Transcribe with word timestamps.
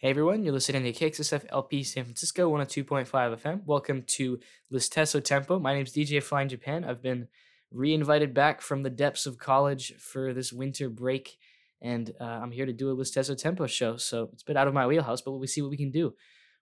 Hey 0.00 0.10
everyone, 0.10 0.44
you're 0.44 0.52
listening 0.52 0.84
to 0.84 0.92
KXSF 0.92 1.46
LP 1.48 1.82
San 1.82 2.04
Francisco 2.04 2.48
102.5 2.48 3.08
FM. 3.10 3.62
Welcome 3.66 4.04
to 4.06 4.38
L'Istesso 4.70 5.20
Tempo. 5.20 5.58
My 5.58 5.74
name's 5.74 5.92
DJ 5.92 6.22
Flying 6.22 6.48
Japan. 6.48 6.84
I've 6.84 7.02
been 7.02 7.26
re-invited 7.72 8.32
back 8.32 8.60
from 8.60 8.84
the 8.84 8.90
depths 8.90 9.26
of 9.26 9.38
college 9.38 9.94
for 9.98 10.32
this 10.32 10.52
winter 10.52 10.88
break, 10.88 11.36
and 11.82 12.12
uh, 12.20 12.24
I'm 12.24 12.52
here 12.52 12.64
to 12.64 12.72
do 12.72 12.92
a 12.92 12.94
L'Istesso 12.94 13.36
Tempo 13.36 13.66
show. 13.66 13.96
So 13.96 14.30
it's 14.32 14.44
a 14.44 14.46
bit 14.46 14.56
out 14.56 14.68
of 14.68 14.72
my 14.72 14.86
wheelhouse, 14.86 15.20
but 15.20 15.32
we'll 15.32 15.48
see 15.48 15.62
what 15.62 15.72
we 15.72 15.76
can 15.76 15.90
do. 15.90 16.14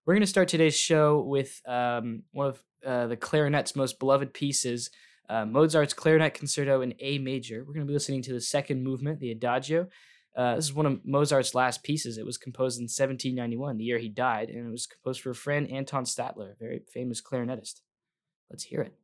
We're 0.06 0.14
going 0.14 0.22
to 0.22 0.26
start 0.26 0.48
today's 0.48 0.74
show 0.74 1.20
with 1.20 1.60
um, 1.68 2.22
one 2.32 2.46
of 2.46 2.62
uh, 2.86 3.08
the 3.08 3.18
clarinet's 3.18 3.76
most 3.76 3.98
beloved 3.98 4.32
pieces, 4.32 4.88
uh, 5.28 5.44
Mozart's 5.44 5.92
Clarinet 5.92 6.32
Concerto 6.32 6.80
in 6.80 6.94
A 7.00 7.18
major. 7.18 7.58
We're 7.66 7.74
going 7.74 7.86
to 7.86 7.90
be 7.90 7.92
listening 7.92 8.22
to 8.22 8.32
the 8.32 8.40
second 8.40 8.82
movement, 8.82 9.20
the 9.20 9.30
Adagio. 9.30 9.88
Uh, 10.36 10.56
this 10.56 10.66
is 10.66 10.74
one 10.74 10.86
of 10.86 11.00
Mozart's 11.04 11.54
last 11.54 11.82
pieces. 11.82 12.18
It 12.18 12.26
was 12.26 12.36
composed 12.36 12.78
in 12.78 12.84
1791, 12.84 13.78
the 13.78 13.84
year 13.84 13.98
he 13.98 14.10
died, 14.10 14.50
and 14.50 14.68
it 14.68 14.70
was 14.70 14.86
composed 14.86 15.22
for 15.22 15.30
a 15.30 15.34
friend, 15.34 15.70
Anton 15.70 16.04
Stadler, 16.04 16.52
a 16.52 16.56
very 16.58 16.82
famous 16.92 17.22
clarinetist. 17.22 17.80
Let's 18.50 18.64
hear 18.64 18.82
it. 18.82 18.94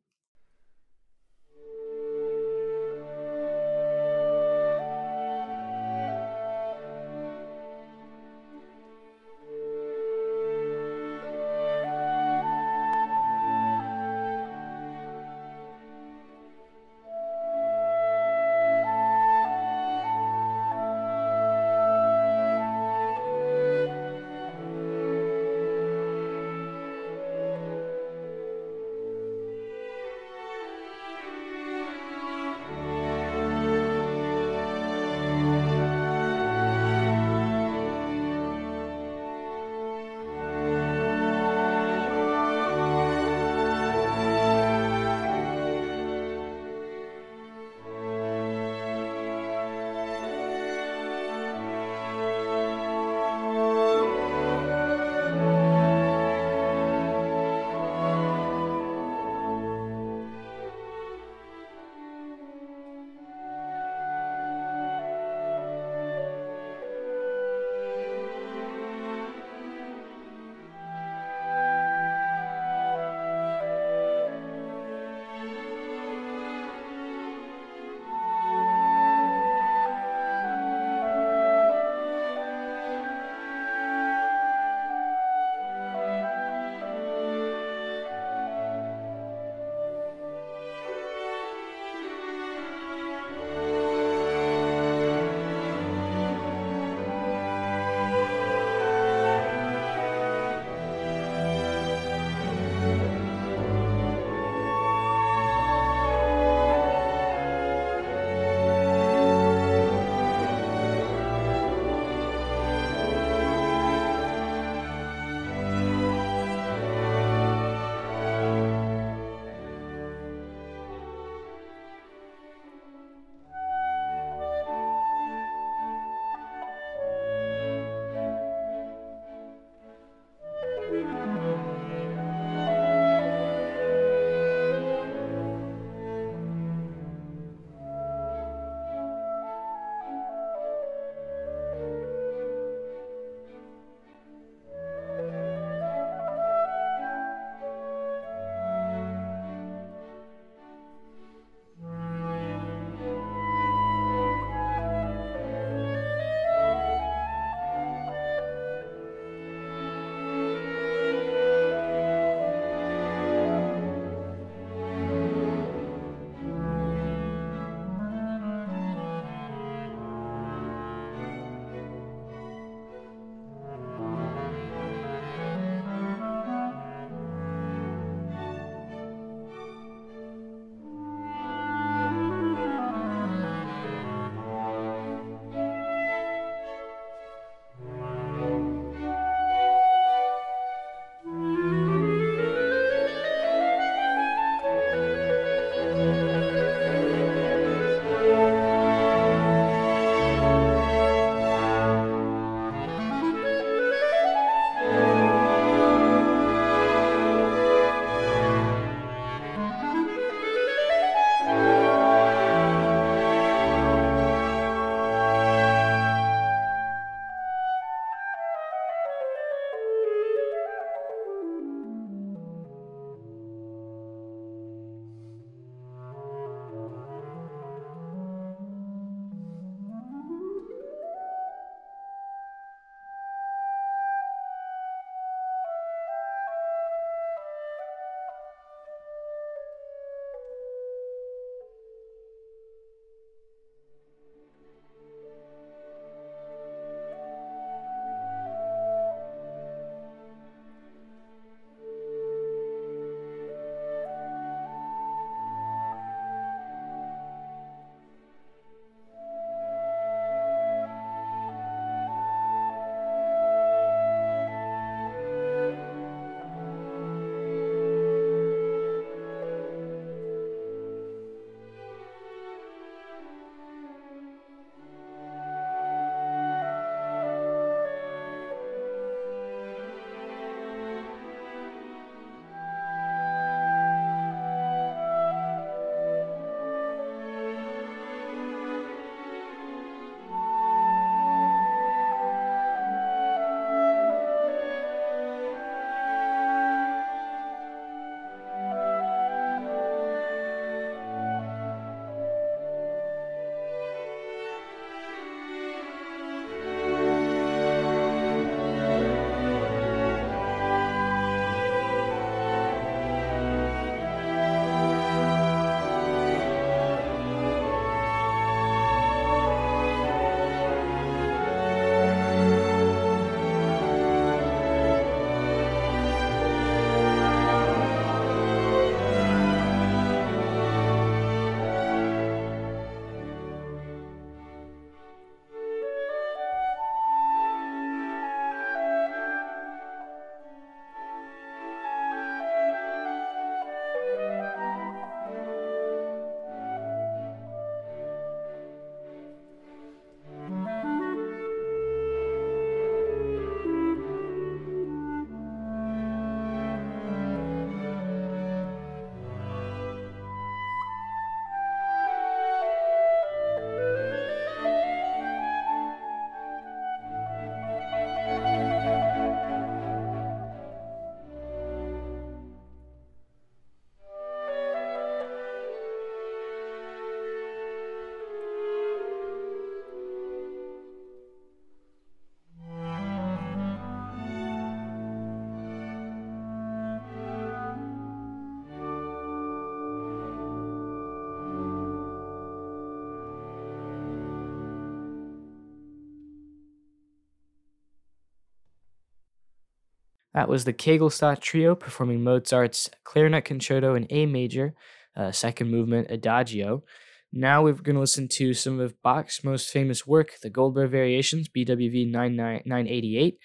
That 400.35 400.49
was 400.49 400.65
the 400.65 400.73
Kegelstadt 400.73 401.41
Trio 401.41 401.75
performing 401.75 402.23
Mozart's 402.23 402.89
Clarinet 403.05 403.45
Concerto 403.45 403.95
in 403.95 404.07
A 404.11 404.27
major, 404.27 404.75
uh, 405.17 405.31
second 405.31 405.71
movement 405.71 406.11
Adagio. 406.11 406.85
Now 407.33 407.63
we're 407.63 407.73
going 407.73 407.95
to 407.95 408.01
listen 408.01 408.29
to 408.29 408.55
some 408.55 408.81
of 408.81 409.01
Bach's 409.03 409.45
most 409.45 409.71
famous 409.71 410.07
work, 410.07 410.39
the 410.43 410.51
Goldberg 410.51 410.91
Variations, 410.91 411.49
BWV 411.49 412.11
988. 412.11 413.39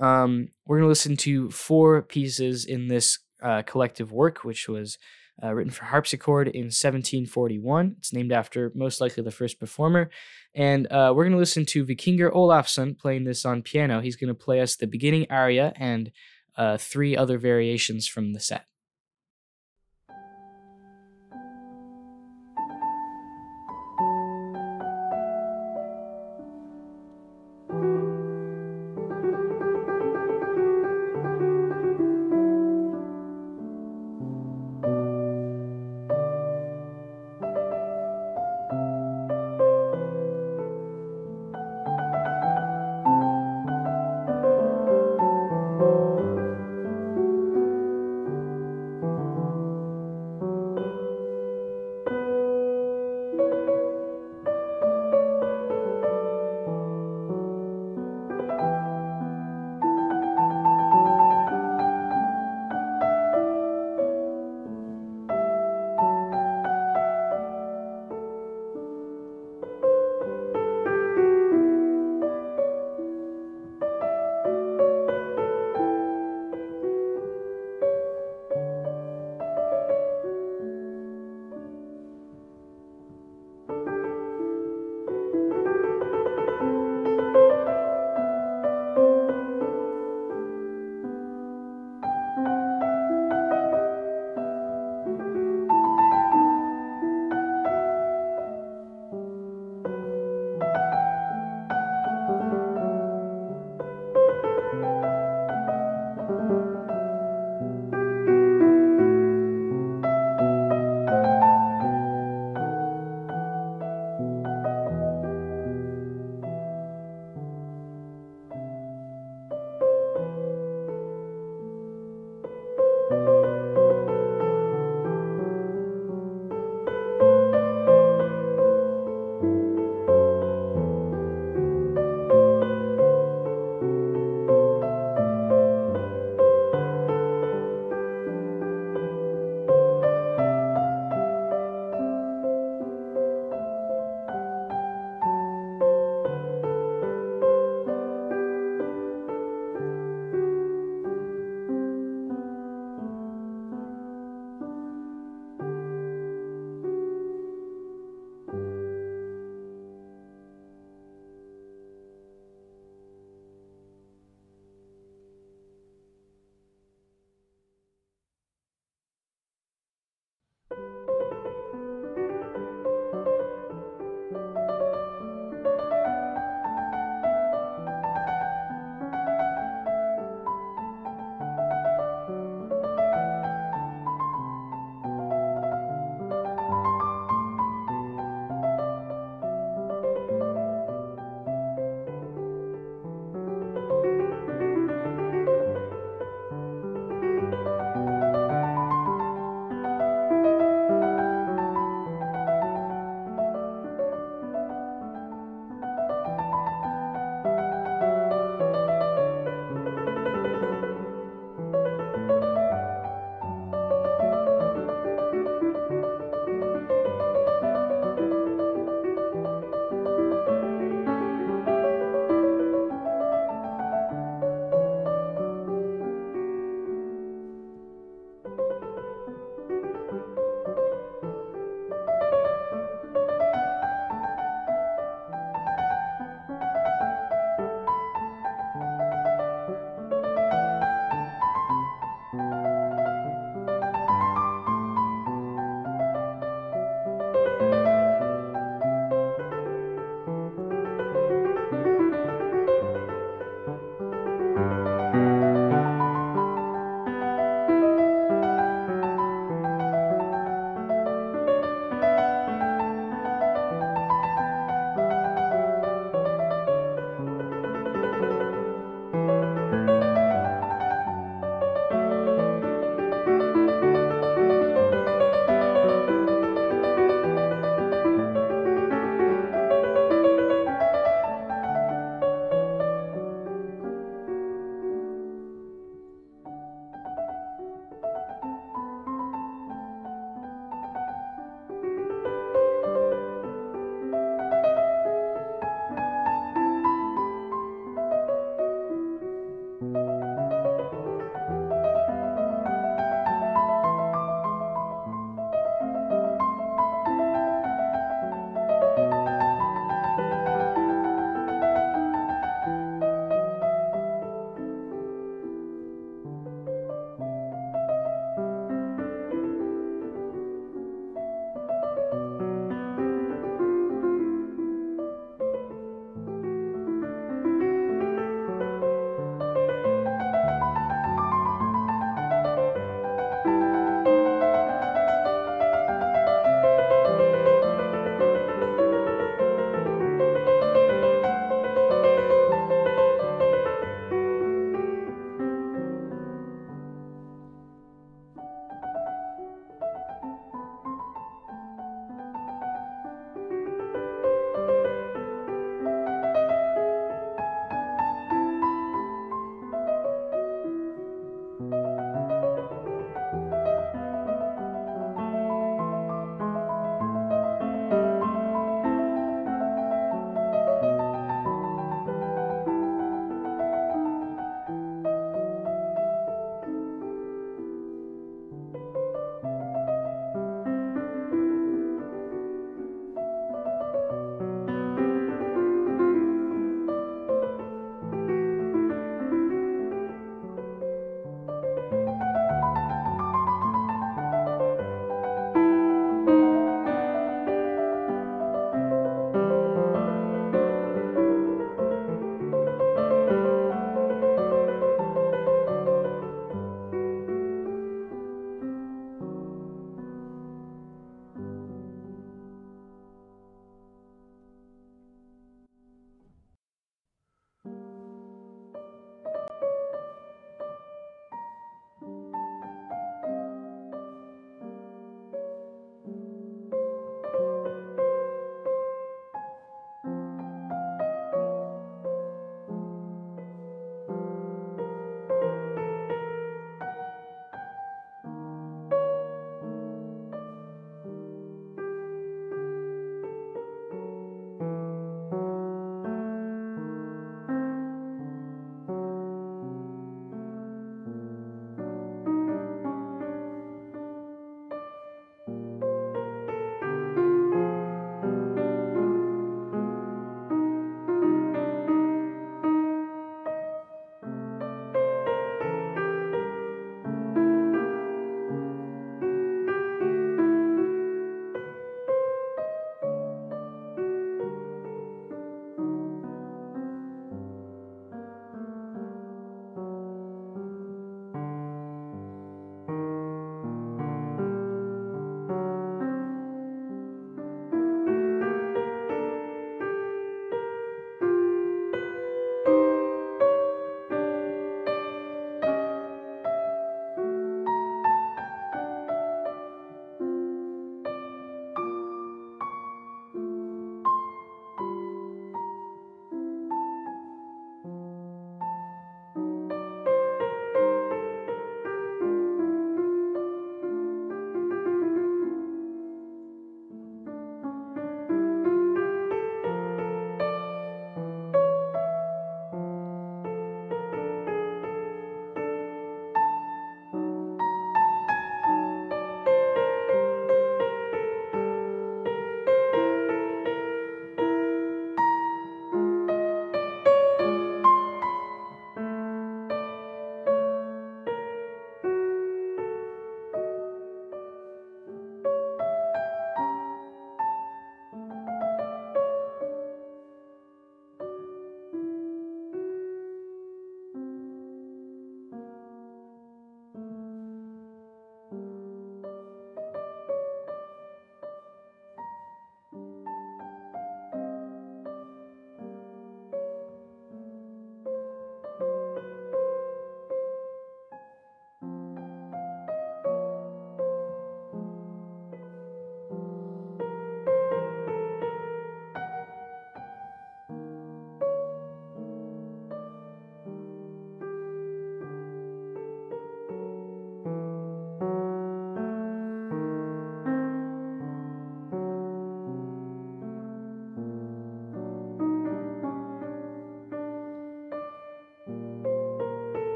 Um, 0.00 0.48
we're 0.66 0.78
going 0.78 0.84
to 0.84 0.88
listen 0.88 1.16
to 1.18 1.50
four 1.50 2.02
pieces 2.02 2.64
in 2.64 2.88
this 2.88 3.18
uh, 3.42 3.62
collective 3.62 4.12
work, 4.12 4.44
which 4.44 4.68
was 4.68 4.98
uh, 5.42 5.54
written 5.54 5.72
for 5.72 5.84
harpsichord 5.86 6.48
in 6.48 6.64
1741. 6.66 7.96
It's 7.98 8.12
named 8.12 8.32
after 8.32 8.72
most 8.74 9.00
likely 9.00 9.22
the 9.22 9.30
first 9.30 9.58
performer. 9.58 10.10
And 10.54 10.86
uh, 10.90 11.12
we're 11.14 11.24
going 11.24 11.32
to 11.32 11.38
listen 11.38 11.64
to 11.66 11.84
Vikingur 11.84 12.32
Olafsson 12.32 12.98
playing 12.98 13.24
this 13.24 13.44
on 13.44 13.62
piano. 13.62 14.00
He's 14.00 14.16
going 14.16 14.28
to 14.28 14.34
play 14.34 14.60
us 14.60 14.76
the 14.76 14.86
beginning 14.86 15.26
aria 15.30 15.72
and 15.76 16.10
uh, 16.56 16.76
three 16.76 17.16
other 17.16 17.38
variations 17.38 18.06
from 18.06 18.32
the 18.32 18.40
set. 18.40 18.67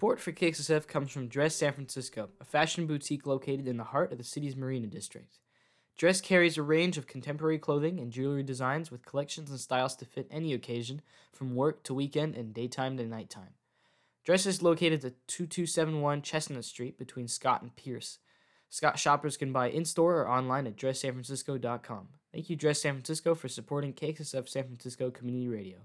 Support 0.00 0.20
for 0.20 0.32
KXSF 0.32 0.86
comes 0.86 1.10
from 1.10 1.28
Dress 1.28 1.56
San 1.56 1.74
Francisco, 1.74 2.30
a 2.40 2.44
fashion 2.46 2.86
boutique 2.86 3.26
located 3.26 3.68
in 3.68 3.76
the 3.76 3.84
heart 3.84 4.10
of 4.10 4.16
the 4.16 4.24
city's 4.24 4.56
Marina 4.56 4.86
District. 4.86 5.36
Dress 5.94 6.22
carries 6.22 6.56
a 6.56 6.62
range 6.62 6.96
of 6.96 7.06
contemporary 7.06 7.58
clothing 7.58 8.00
and 8.00 8.10
jewelry 8.10 8.42
designs 8.42 8.90
with 8.90 9.04
collections 9.04 9.50
and 9.50 9.60
styles 9.60 9.94
to 9.96 10.06
fit 10.06 10.26
any 10.30 10.54
occasion, 10.54 11.02
from 11.34 11.54
work 11.54 11.82
to 11.82 11.92
weekend 11.92 12.34
and 12.34 12.54
daytime 12.54 12.96
to 12.96 13.04
nighttime. 13.04 13.52
Dress 14.24 14.46
is 14.46 14.62
located 14.62 15.04
at 15.04 15.28
2271 15.28 16.22
Chestnut 16.22 16.64
Street 16.64 16.96
between 16.96 17.28
Scott 17.28 17.60
and 17.60 17.76
Pierce. 17.76 18.20
Scott 18.70 18.98
shoppers 18.98 19.36
can 19.36 19.52
buy 19.52 19.68
in 19.68 19.84
store 19.84 20.22
or 20.22 20.30
online 20.30 20.66
at 20.66 20.78
dresssanfrancisco.com. 20.78 22.08
Thank 22.32 22.48
you, 22.48 22.56
Dress 22.56 22.80
San 22.80 22.94
Francisco, 22.94 23.34
for 23.34 23.48
supporting 23.48 23.92
KXSF 23.92 24.48
San 24.48 24.64
Francisco 24.64 25.10
Community 25.10 25.48
Radio. 25.48 25.80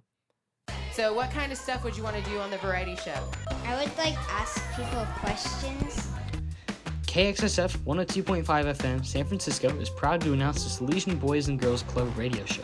So, 0.96 1.12
what 1.12 1.30
kind 1.30 1.52
of 1.52 1.58
stuff 1.58 1.84
would 1.84 1.98
you 1.98 2.04
want 2.04 2.16
to 2.16 2.32
do 2.32 2.40
on 2.40 2.50
the 2.50 2.58
variety 2.60 2.96
show? 2.96 3.20
I 3.66 3.76
would 3.76 3.98
like 3.98 4.16
ask 4.32 4.64
people 4.78 5.06
questions. 5.20 6.08
KXSF 7.02 7.80
102.5 7.80 8.46
FM 8.46 9.06
San 9.06 9.26
Francisco 9.26 9.68
is 9.82 9.90
proud 9.90 10.22
to 10.22 10.32
announce 10.32 10.64
the 10.64 10.86
Salesian 10.86 11.20
Boys 11.20 11.50
and 11.50 11.60
Girls 11.60 11.84
Club 11.84 12.18
radio 12.18 12.46
show. 12.46 12.64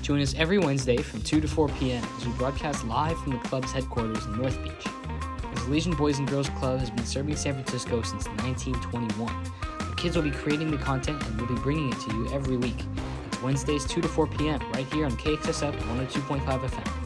Join 0.00 0.20
us 0.20 0.32
every 0.36 0.58
Wednesday 0.58 0.98
from 0.98 1.22
2 1.22 1.40
to 1.40 1.48
4 1.48 1.68
p.m. 1.70 2.04
as 2.16 2.24
we 2.24 2.32
broadcast 2.34 2.86
live 2.86 3.18
from 3.18 3.32
the 3.32 3.40
club's 3.40 3.72
headquarters 3.72 4.24
in 4.26 4.40
North 4.40 4.62
Beach. 4.62 4.84
The 4.84 5.60
Salesian 5.62 5.98
Boys 5.98 6.20
and 6.20 6.28
Girls 6.28 6.48
Club 6.50 6.78
has 6.78 6.90
been 6.90 7.04
serving 7.04 7.34
San 7.34 7.54
Francisco 7.54 8.00
since 8.02 8.28
1921. 8.28 9.44
The 9.90 9.96
kids 9.96 10.14
will 10.14 10.22
be 10.22 10.30
creating 10.30 10.70
the 10.70 10.78
content 10.78 11.20
and 11.26 11.36
we'll 11.40 11.52
be 11.52 11.60
bringing 11.62 11.92
it 11.92 11.98
to 11.98 12.14
you 12.14 12.30
every 12.32 12.58
week. 12.58 12.78
It's 13.26 13.42
Wednesdays 13.42 13.84
2 13.86 14.02
to 14.02 14.08
4 14.08 14.28
p.m. 14.28 14.60
right 14.70 14.86
here 14.92 15.04
on 15.04 15.16
KXSF 15.16 15.76
102.5 15.80 16.60
FM. 16.60 17.05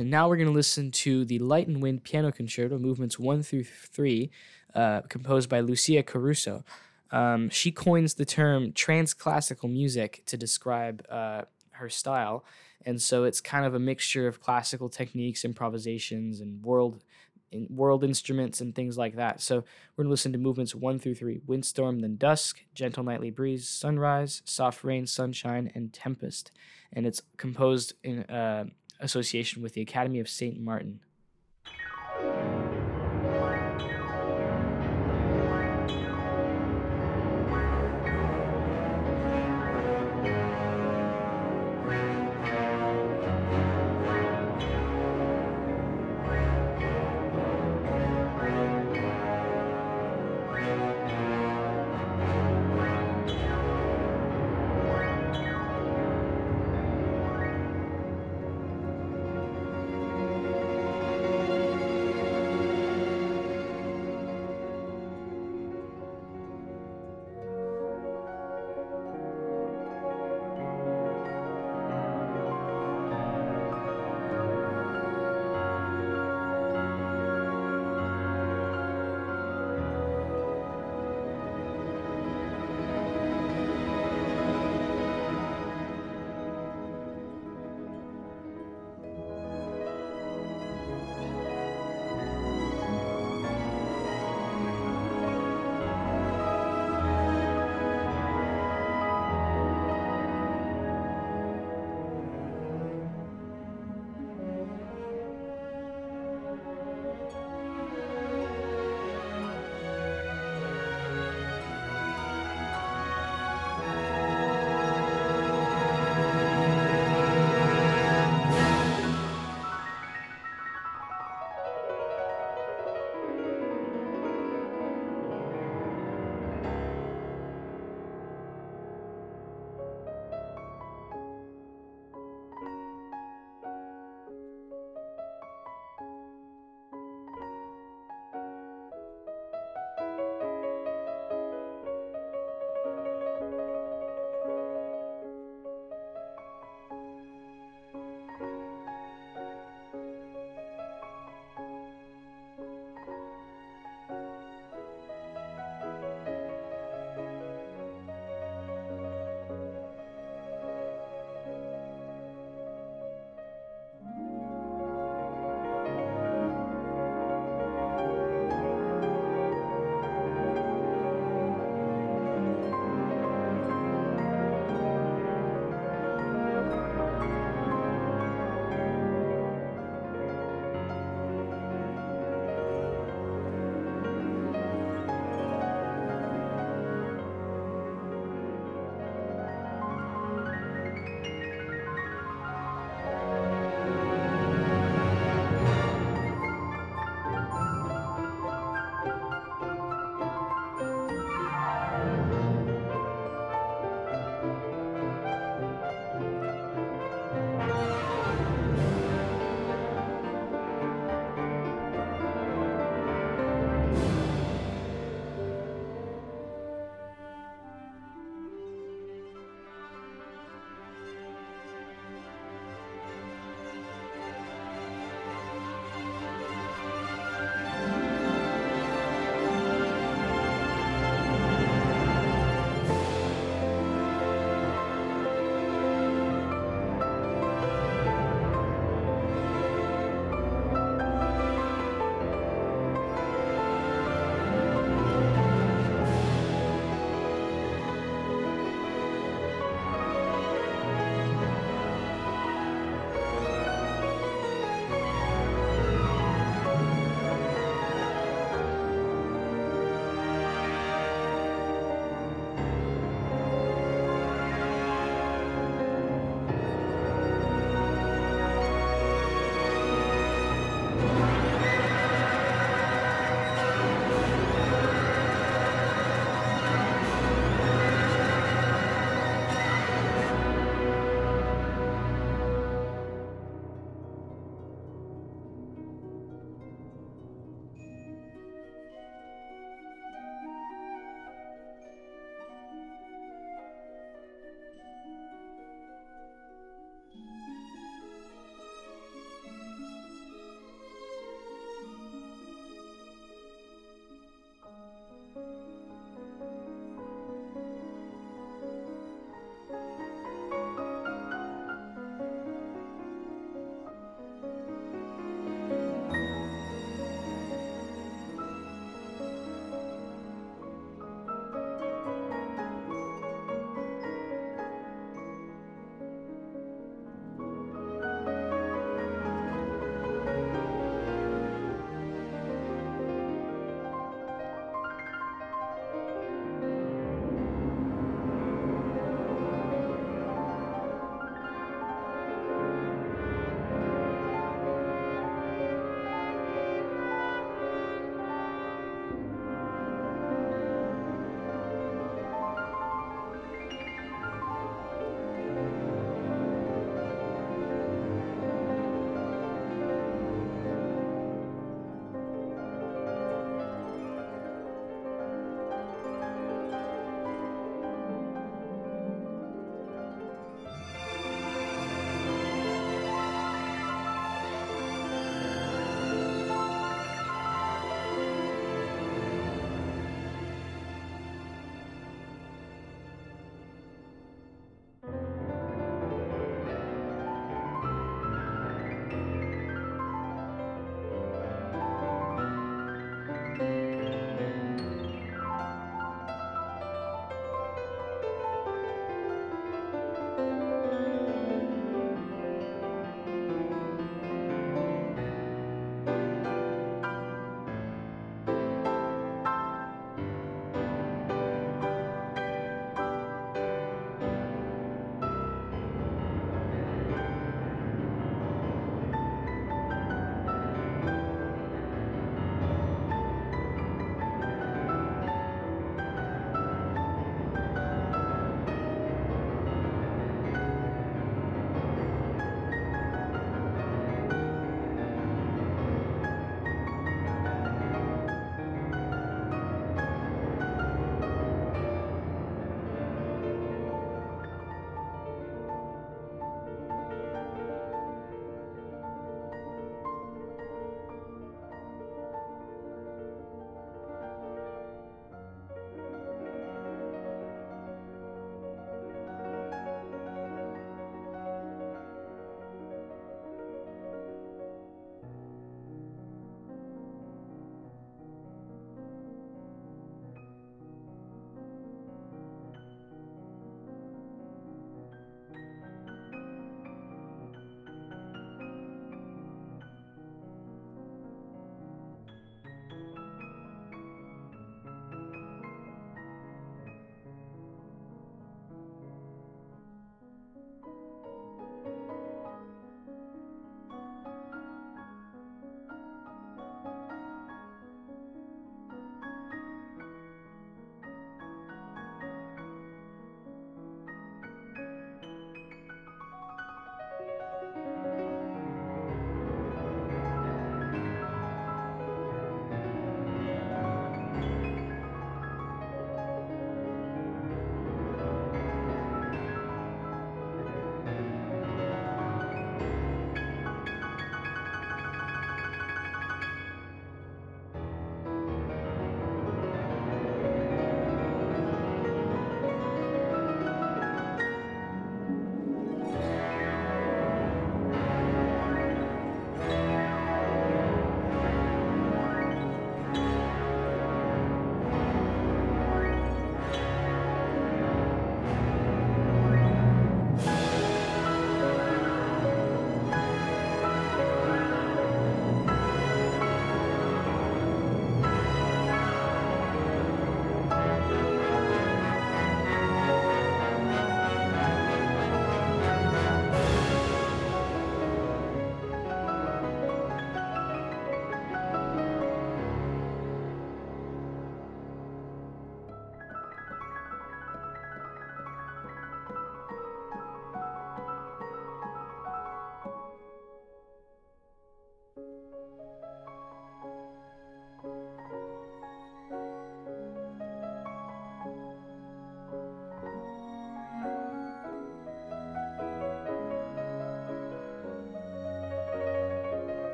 And 0.00 0.10
now 0.10 0.30
we're 0.30 0.36
going 0.36 0.48
to 0.48 0.54
listen 0.54 0.90
to 0.92 1.26
the 1.26 1.38
Light 1.40 1.68
and 1.68 1.82
Wind 1.82 2.04
Piano 2.04 2.32
Concerto, 2.32 2.78
movements 2.78 3.18
1 3.18 3.42
through 3.42 3.64
3, 3.64 4.30
uh, 4.74 5.02
composed 5.02 5.50
by 5.50 5.60
Lucia 5.60 6.02
Caruso. 6.02 6.64
Um, 7.10 7.50
she 7.50 7.70
coins 7.70 8.14
the 8.14 8.24
term 8.24 8.72
transclassical 8.72 9.70
music 9.70 10.22
to 10.24 10.38
describe 10.38 11.04
uh, 11.10 11.42
her 11.72 11.90
style. 11.90 12.46
And 12.86 13.02
so 13.02 13.24
it's 13.24 13.42
kind 13.42 13.66
of 13.66 13.74
a 13.74 13.78
mixture 13.78 14.26
of 14.26 14.40
classical 14.40 14.88
techniques, 14.88 15.44
improvisations, 15.44 16.40
and 16.40 16.64
world 16.64 17.04
in 17.52 17.66
world 17.68 18.02
instruments 18.02 18.60
and 18.62 18.74
things 18.74 18.96
like 18.96 19.16
that. 19.16 19.42
So 19.42 19.64
we're 19.96 20.04
gonna 20.04 20.12
listen 20.12 20.32
to 20.32 20.38
movements 20.38 20.74
one 20.74 20.98
through 20.98 21.16
three: 21.16 21.40
windstorm, 21.46 21.98
then 21.98 22.16
dusk, 22.16 22.60
gentle 22.74 23.02
nightly 23.02 23.30
breeze, 23.30 23.68
sunrise, 23.68 24.40
soft 24.46 24.82
rain, 24.82 25.06
sunshine, 25.06 25.70
and 25.74 25.92
tempest. 25.92 26.52
And 26.92 27.06
it's 27.06 27.22
composed 27.36 27.94
in 28.04 28.22
uh, 28.24 28.66
association 29.00 29.62
with 29.62 29.74
the 29.74 29.80
Academy 29.80 30.20
of 30.20 30.28
St. 30.28 30.60
Martin. 30.60 31.00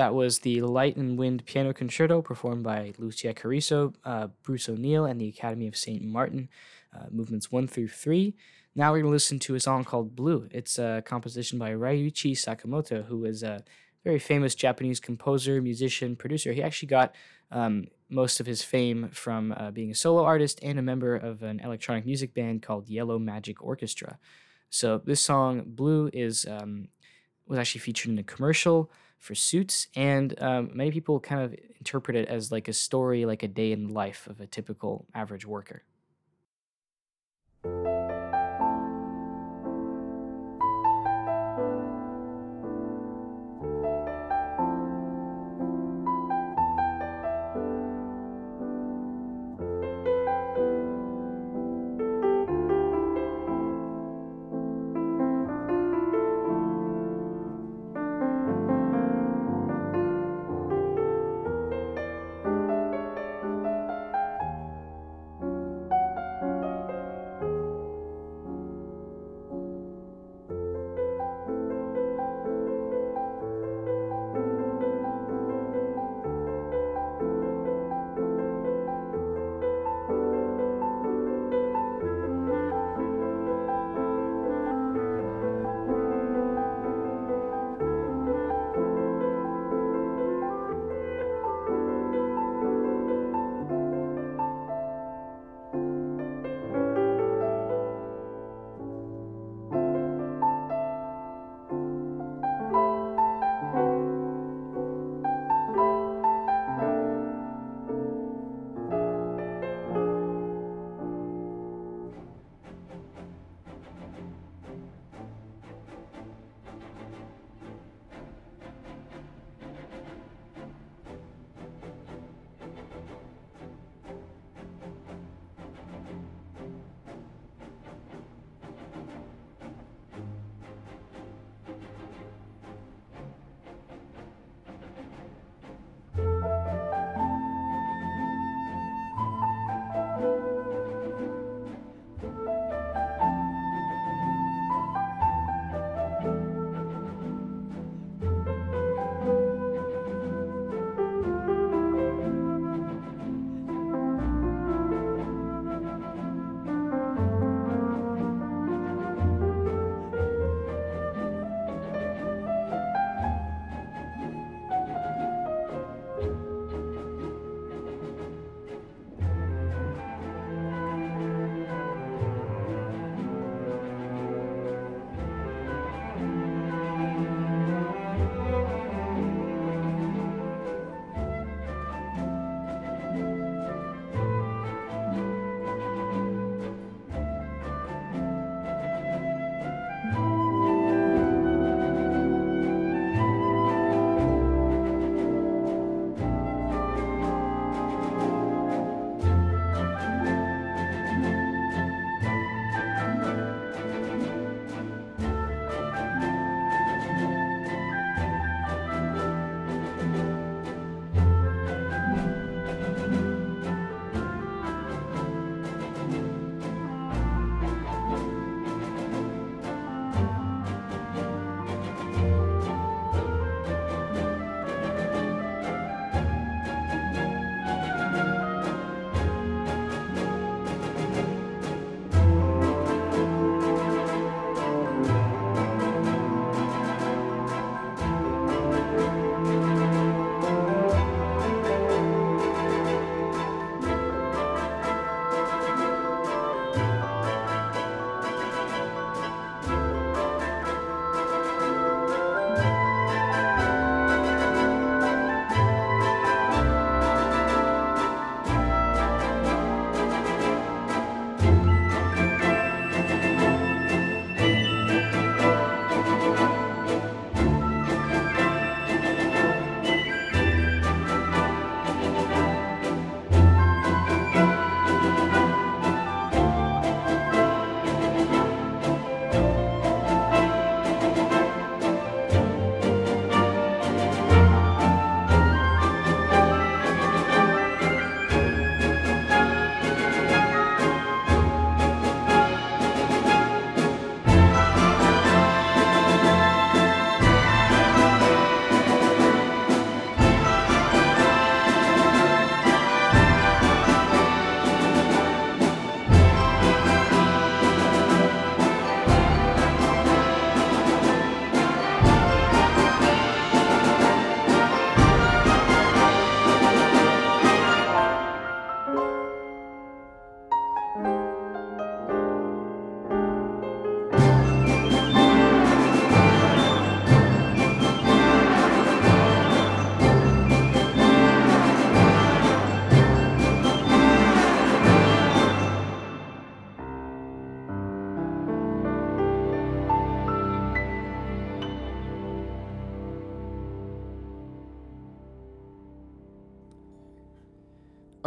That 0.00 0.14
was 0.14 0.38
the 0.38 0.62
Light 0.62 0.96
and 0.96 1.18
Wind 1.18 1.44
Piano 1.44 1.74
Concerto 1.74 2.22
performed 2.22 2.62
by 2.62 2.94
Lucia 2.96 3.34
Carrizo, 3.34 3.92
uh, 4.02 4.28
Bruce 4.42 4.66
O'Neill, 4.66 5.04
and 5.04 5.20
the 5.20 5.28
Academy 5.28 5.66
of 5.66 5.76
St. 5.76 6.02
Martin, 6.02 6.48
uh, 6.96 7.04
movements 7.10 7.52
one 7.52 7.68
through 7.68 7.88
three. 7.88 8.34
Now 8.74 8.92
we're 8.92 9.00
going 9.00 9.10
to 9.10 9.14
listen 9.14 9.38
to 9.40 9.56
a 9.56 9.60
song 9.60 9.84
called 9.84 10.16
Blue. 10.16 10.48
It's 10.52 10.78
a 10.78 11.02
composition 11.04 11.58
by 11.58 11.72
Ryuichi 11.72 12.32
Sakamoto, 12.32 13.04
who 13.04 13.26
is 13.26 13.42
a 13.42 13.62
very 14.02 14.18
famous 14.18 14.54
Japanese 14.54 15.00
composer, 15.00 15.60
musician, 15.60 16.16
producer. 16.16 16.54
He 16.54 16.62
actually 16.62 16.88
got 16.88 17.14
um, 17.50 17.88
most 18.08 18.40
of 18.40 18.46
his 18.46 18.62
fame 18.62 19.10
from 19.12 19.52
uh, 19.52 19.70
being 19.70 19.90
a 19.90 19.94
solo 19.94 20.24
artist 20.24 20.60
and 20.62 20.78
a 20.78 20.82
member 20.82 21.14
of 21.14 21.42
an 21.42 21.60
electronic 21.60 22.06
music 22.06 22.32
band 22.32 22.62
called 22.62 22.88
Yellow 22.88 23.18
Magic 23.18 23.62
Orchestra. 23.62 24.18
So 24.70 25.02
this 25.04 25.20
song 25.20 25.64
"Blue" 25.66 26.08
is 26.14 26.46
um, 26.46 26.88
was 27.46 27.58
actually 27.58 27.82
featured 27.82 28.12
in 28.12 28.18
a 28.18 28.22
commercial 28.22 28.90
for 29.20 29.34
Suits, 29.34 29.86
and 29.94 30.34
um, 30.42 30.70
many 30.74 30.90
people 30.90 31.20
kind 31.20 31.42
of 31.42 31.54
interpret 31.78 32.16
it 32.16 32.26
as 32.28 32.50
like 32.50 32.66
a 32.68 32.72
story, 32.72 33.26
like 33.26 33.42
a 33.42 33.48
day 33.48 33.70
in 33.70 33.86
the 33.88 33.92
life 33.92 34.26
of 34.26 34.40
a 34.40 34.46
typical 34.46 35.06
average 35.14 35.46
worker. 35.46 35.84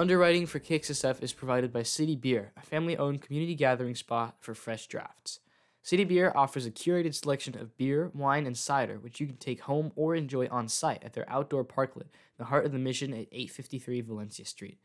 Underwriting 0.04 0.47
for 0.47 0.60
KXSF 0.60 1.24
is 1.24 1.32
provided 1.32 1.72
by 1.72 1.84
City 1.84 2.18
Beer, 2.18 2.51
a 2.58 2.62
family 2.62 2.97
owned 2.97 3.22
community 3.22 3.56
gathering 3.56 3.95
spot 3.95 4.36
for 4.41 4.54
fresh 4.54 4.86
drafts. 4.88 5.39
City 5.82 6.04
Beer 6.04 6.34
offers 6.36 6.66
a 6.66 6.72
curated 6.72 7.16
selection 7.16 7.58
of 7.58 7.78
beer, 7.78 8.12
wine, 8.14 8.45
and 8.45 8.58
cider, 8.58 8.99
which 8.99 9.22
you 9.22 9.28
can 9.28 9.38
take 9.38 9.62
home 9.62 9.93
or 9.95 10.14
enjoy 10.14 10.49
on 10.51 10.68
site 10.68 11.01
at 11.06 11.14
their 11.14 11.24
outdoor 11.30 11.64
parklet 11.64 12.01
in 12.01 12.38
the 12.38 12.43
heart 12.43 12.66
of 12.66 12.74
the 12.74 12.80
mission 12.80 13.14
at 13.14 13.30
853 13.32 14.01
Valencia 14.01 14.43
Street. 14.43 14.78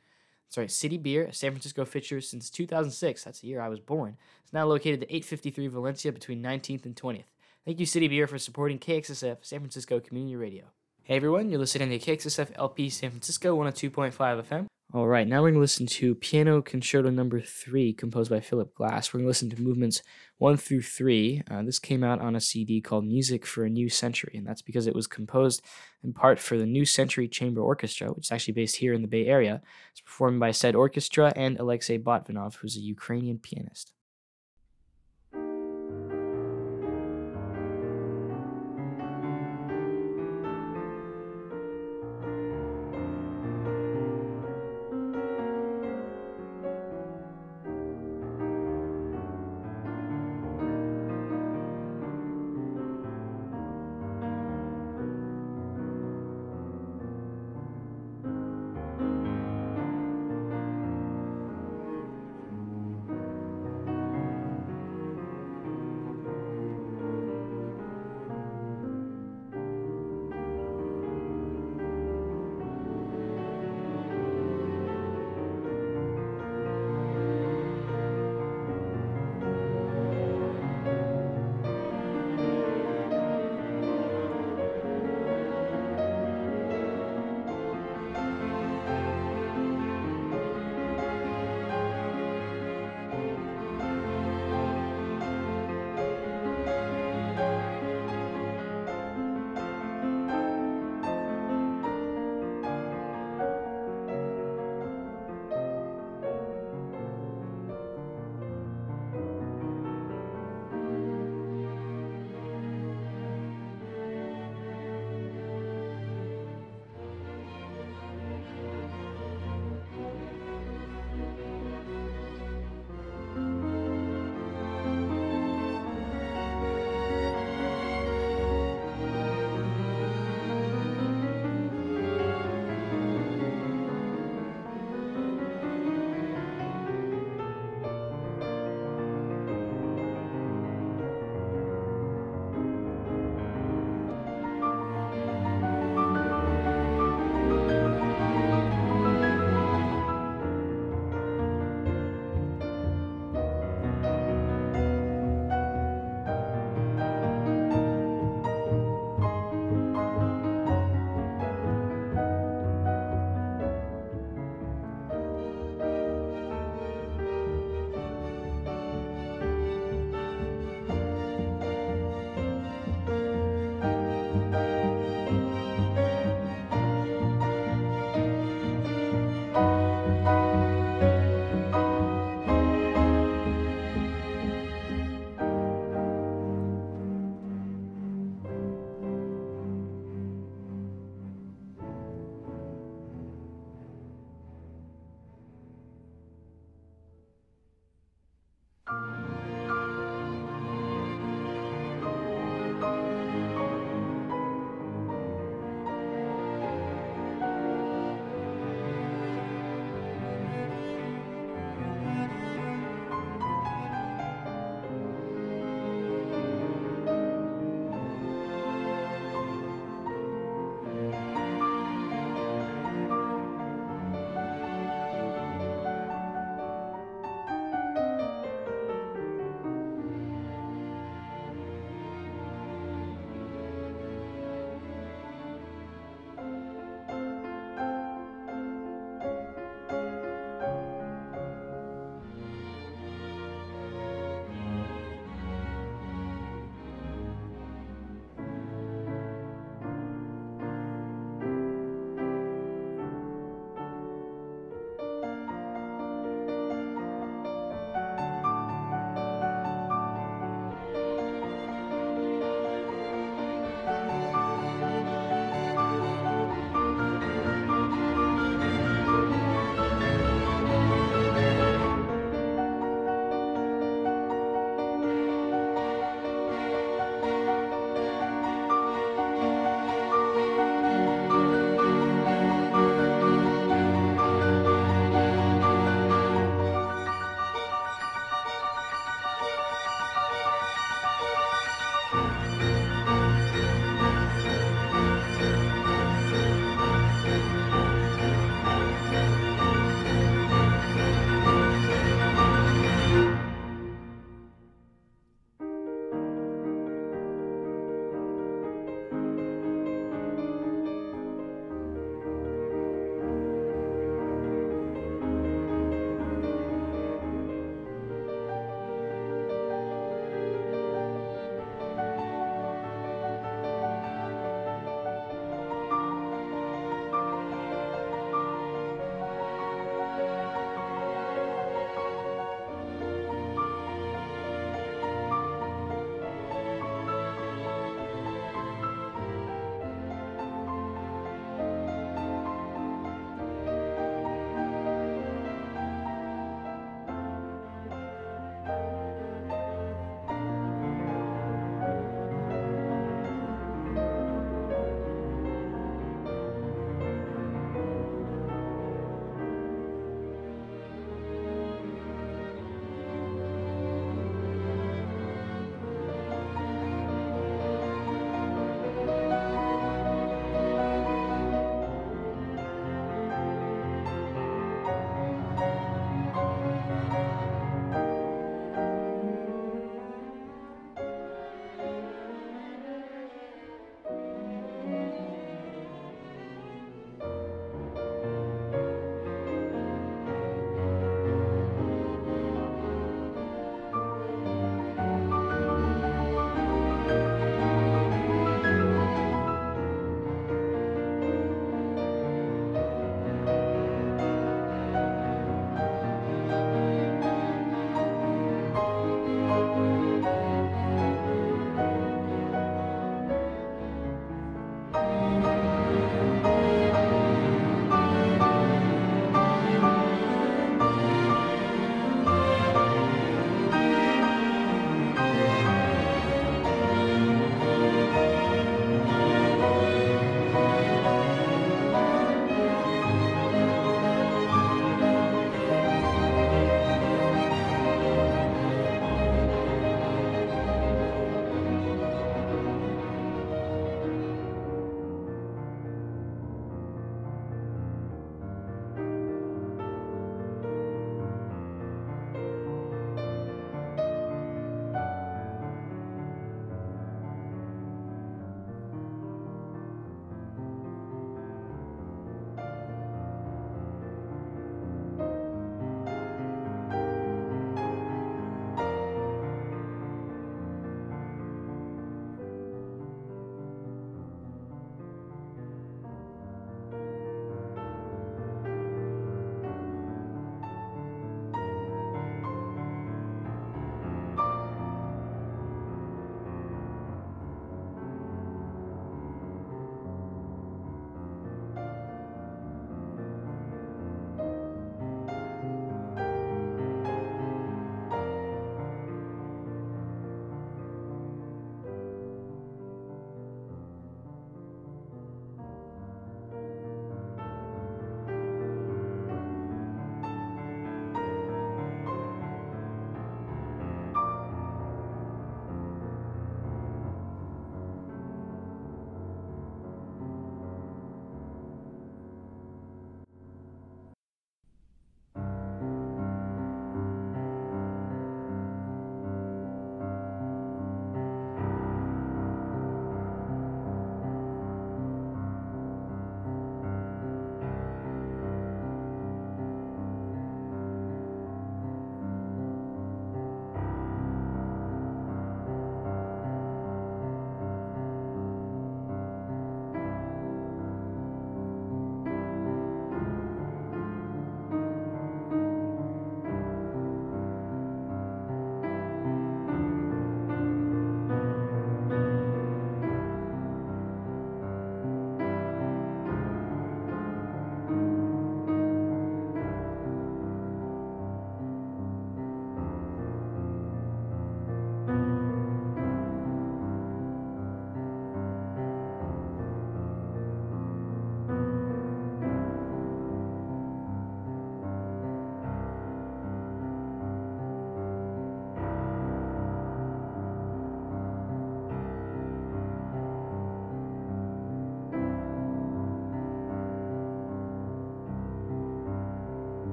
Right, 0.56 0.70
City 0.70 0.98
Beer, 0.98 1.24
a 1.24 1.32
San 1.32 1.50
Francisco 1.50 1.84
fixture 1.84 2.20
since 2.20 2.48
2006, 2.48 3.24
that's 3.24 3.40
the 3.40 3.48
year 3.48 3.60
I 3.60 3.68
was 3.68 3.80
born, 3.80 4.16
is 4.46 4.52
now 4.52 4.66
located 4.66 5.02
at 5.02 5.10
853 5.10 5.66
Valencia 5.66 6.12
between 6.12 6.40
19th 6.40 6.84
and 6.84 6.94
20th. 6.94 7.24
Thank 7.64 7.80
you, 7.80 7.86
City 7.86 8.06
Beer, 8.06 8.28
for 8.28 8.38
supporting 8.38 8.78
KXSF, 8.78 9.38
San 9.40 9.58
Francisco 9.58 9.98
Community 9.98 10.36
Radio. 10.36 10.66
Hey 11.02 11.16
everyone, 11.16 11.50
you're 11.50 11.58
listening 11.58 11.90
to 11.90 11.98
KXSF 11.98 12.50
LP 12.54 12.88
San 12.88 13.10
Francisco 13.10 13.58
102.5 13.58 14.12
FM. 14.44 14.68
All 14.94 15.06
right, 15.06 15.28
now 15.28 15.42
we're 15.42 15.48
going 15.48 15.54
to 15.56 15.60
listen 15.60 15.84
to 15.84 16.14
Piano 16.14 16.62
Concerto 16.62 17.10
Number 17.10 17.42
Three, 17.42 17.92
composed 17.92 18.30
by 18.30 18.40
Philip 18.40 18.74
Glass. 18.74 19.12
We're 19.12 19.18
going 19.18 19.26
to 19.26 19.28
listen 19.28 19.50
to 19.50 19.60
movements 19.60 20.00
one 20.38 20.56
through 20.56 20.80
three. 20.80 21.42
Uh, 21.50 21.62
this 21.62 21.78
came 21.78 22.02
out 22.02 22.22
on 22.22 22.34
a 22.34 22.40
CD 22.40 22.80
called 22.80 23.04
Music 23.04 23.44
for 23.44 23.64
a 23.64 23.68
New 23.68 23.90
Century, 23.90 24.32
and 24.34 24.46
that's 24.46 24.62
because 24.62 24.86
it 24.86 24.94
was 24.94 25.06
composed 25.06 25.60
in 26.02 26.14
part 26.14 26.38
for 26.38 26.56
the 26.56 26.64
New 26.64 26.86
Century 26.86 27.28
Chamber 27.28 27.60
Orchestra, 27.60 28.08
which 28.14 28.28
is 28.28 28.32
actually 28.32 28.54
based 28.54 28.76
here 28.76 28.94
in 28.94 29.02
the 29.02 29.08
Bay 29.08 29.26
Area. 29.26 29.60
It's 29.90 30.00
performed 30.00 30.40
by 30.40 30.52
said 30.52 30.74
orchestra 30.74 31.34
and 31.36 31.60
Alexei 31.60 31.98
Botvinov, 31.98 32.54
who's 32.54 32.78
a 32.78 32.80
Ukrainian 32.80 33.40
pianist. 33.40 33.92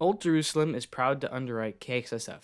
Old 0.00 0.22
Jerusalem 0.22 0.74
is 0.74 0.86
proud 0.86 1.20
to 1.20 1.34
underwrite 1.34 1.78
KXSF. 1.78 2.30
A 2.30 2.42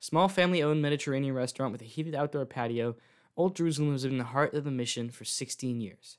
small 0.00 0.26
family 0.26 0.60
owned 0.60 0.82
Mediterranean 0.82 1.36
restaurant 1.36 1.70
with 1.70 1.82
a 1.82 1.84
heated 1.84 2.16
outdoor 2.16 2.44
patio, 2.46 2.96
Old 3.36 3.54
Jerusalem 3.54 3.92
has 3.92 4.02
been 4.02 4.12
in 4.12 4.18
the 4.18 4.24
heart 4.24 4.54
of 4.54 4.64
the 4.64 4.72
mission 4.72 5.08
for 5.08 5.24
16 5.24 5.80
years. 5.80 6.18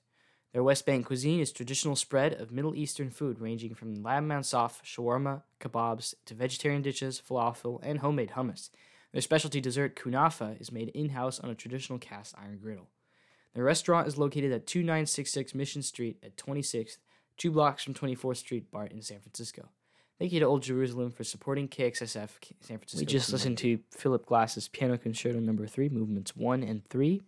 Their 0.53 0.63
West 0.63 0.85
Bank 0.85 1.07
cuisine 1.07 1.41
is 1.41 1.51
traditional 1.51 1.97
spread 1.97 2.33
of 2.33 2.53
Middle 2.53 2.73
Eastern 2.73 3.09
food 3.09 3.39
ranging 3.39 3.75
from 3.75 4.01
lamb 4.01 4.29
mansaf, 4.29 4.81
shawarma, 4.81 5.41
kebabs, 5.59 6.13
to 6.25 6.33
vegetarian 6.33 6.81
dishes, 6.81 7.21
falafel, 7.21 7.81
and 7.83 7.99
homemade 7.99 8.31
hummus. 8.37 8.69
Their 9.11 9.21
specialty 9.21 9.59
dessert, 9.59 9.97
kunafa, 9.97 10.59
is 10.61 10.71
made 10.71 10.87
in 10.89 11.09
house 11.09 11.37
on 11.41 11.49
a 11.49 11.55
traditional 11.55 11.99
cast 11.99 12.33
iron 12.41 12.59
griddle. 12.61 12.87
Their 13.53 13.65
restaurant 13.65 14.07
is 14.07 14.17
located 14.17 14.53
at 14.53 14.67
2966 14.67 15.53
Mission 15.53 15.81
Street 15.81 16.17
at 16.23 16.37
26th, 16.37 16.99
two 17.37 17.51
blocks 17.51 17.83
from 17.83 17.93
24th 17.93 18.37
Street, 18.37 18.71
BART 18.71 18.93
in 18.93 19.01
San 19.01 19.19
Francisco. 19.19 19.67
Thank 20.21 20.33
you 20.33 20.39
to 20.41 20.45
Old 20.45 20.61
Jerusalem 20.61 21.09
for 21.09 21.23
supporting 21.23 21.67
KXSF 21.67 22.29
San 22.59 22.77
Francisco. 22.77 22.99
We 22.99 23.07
just 23.07 23.33
listened 23.33 23.57
to 23.57 23.79
Philip 23.89 24.27
Glass's 24.27 24.67
Piano 24.67 24.95
Concerto 24.95 25.39
Number 25.39 25.65
Three, 25.65 25.89
Movements 25.89 26.35
One 26.35 26.61
and 26.61 26.87
Three. 26.89 27.23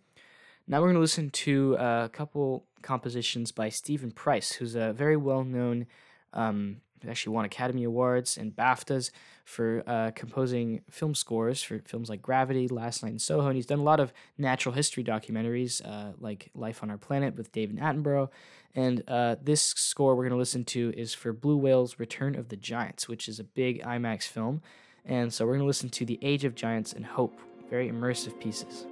Now 0.68 0.78
we're 0.78 0.86
going 0.86 0.94
to 0.94 1.00
listen 1.00 1.30
to 1.30 1.74
a 1.74 2.08
couple 2.12 2.66
compositions 2.82 3.50
by 3.50 3.68
Steven 3.68 4.12
Price, 4.12 4.52
who's 4.52 4.76
a 4.76 4.92
very 4.92 5.16
well-known 5.16 5.86
um, 6.34 6.76
actually 7.08 7.34
won 7.34 7.44
Academy 7.44 7.84
Awards 7.84 8.36
and 8.36 8.54
BAFTAs 8.54 9.10
for 9.44 9.82
uh, 9.86 10.10
composing 10.14 10.82
film 10.90 11.14
scores 11.14 11.62
for 11.62 11.80
films 11.84 12.08
like 12.08 12.22
Gravity, 12.22 12.68
Last 12.68 13.02
Night 13.02 13.12
in 13.12 13.18
Soho, 13.18 13.48
and 13.48 13.56
he's 13.56 13.66
done 13.66 13.80
a 13.80 13.84
lot 13.84 14.00
of 14.00 14.12
natural 14.38 14.74
history 14.74 15.04
documentaries 15.04 15.84
uh, 15.84 16.12
like 16.20 16.50
Life 16.54 16.82
on 16.82 16.90
Our 16.90 16.98
Planet 16.98 17.36
with 17.36 17.52
David 17.52 17.78
Attenborough. 17.78 18.28
And 18.74 19.02
uh, 19.08 19.36
this 19.42 19.62
score 19.62 20.16
we're 20.16 20.24
going 20.24 20.32
to 20.32 20.36
listen 20.36 20.64
to 20.66 20.92
is 20.96 21.14
for 21.14 21.32
Blue 21.32 21.56
Whale's 21.56 21.98
Return 21.98 22.34
of 22.34 22.48
the 22.48 22.56
Giants, 22.56 23.08
which 23.08 23.28
is 23.28 23.38
a 23.38 23.44
big 23.44 23.82
IMAX 23.82 24.24
film. 24.24 24.62
And 25.04 25.32
so 25.32 25.44
we're 25.44 25.52
going 25.52 25.60
to 25.60 25.66
listen 25.66 25.90
to 25.90 26.04
The 26.04 26.18
Age 26.22 26.44
of 26.44 26.54
Giants 26.54 26.92
and 26.92 27.04
Hope, 27.04 27.38
very 27.70 27.88
immersive 27.88 28.40
pieces. 28.40 28.86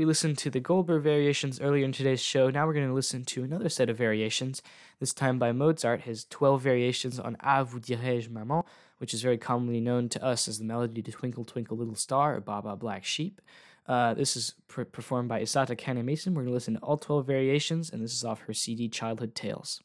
We 0.00 0.06
listened 0.06 0.38
to 0.38 0.48
the 0.48 0.60
Goldberg 0.60 1.02
variations 1.02 1.60
earlier 1.60 1.84
in 1.84 1.92
today's 1.92 2.22
show. 2.22 2.48
Now 2.48 2.66
we're 2.66 2.72
going 2.72 2.88
to 2.88 2.94
listen 2.94 3.22
to 3.26 3.44
another 3.44 3.68
set 3.68 3.90
of 3.90 3.98
variations, 3.98 4.62
this 4.98 5.12
time 5.12 5.38
by 5.38 5.52
Mozart, 5.52 6.00
his 6.00 6.24
12 6.30 6.62
variations 6.62 7.20
on 7.20 7.36
Ah 7.40 7.64
vous 7.64 7.80
dirai-je 7.80 8.30
maman, 8.30 8.62
which 8.96 9.12
is 9.12 9.20
very 9.20 9.36
commonly 9.36 9.78
known 9.78 10.08
to 10.08 10.24
us 10.24 10.48
as 10.48 10.58
the 10.58 10.64
melody 10.64 11.02
to 11.02 11.12
Twinkle 11.12 11.44
Twinkle 11.44 11.76
Little 11.76 11.94
Star 11.94 12.36
or 12.36 12.40
Baba 12.40 12.76
Black 12.76 13.04
Sheep. 13.04 13.42
Uh, 13.86 14.14
this 14.14 14.38
is 14.38 14.54
performed 14.68 15.28
by 15.28 15.42
Isata 15.42 15.76
Kanneh-Mason. 15.76 16.32
We're 16.32 16.44
going 16.44 16.52
to 16.52 16.54
listen 16.54 16.74
to 16.76 16.80
all 16.80 16.96
12 16.96 17.26
variations, 17.26 17.90
and 17.90 18.02
this 18.02 18.14
is 18.14 18.24
off 18.24 18.40
her 18.46 18.54
CD 18.54 18.88
Childhood 18.88 19.34
Tales. 19.34 19.82